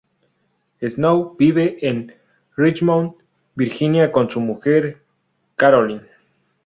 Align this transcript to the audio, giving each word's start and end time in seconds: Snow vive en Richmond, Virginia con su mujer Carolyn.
Snow 0.81 1.35
vive 1.37 1.77
en 1.87 2.11
Richmond, 2.55 3.13
Virginia 3.55 4.11
con 4.11 4.27
su 4.31 4.39
mujer 4.41 4.99
Carolyn. 5.55 6.01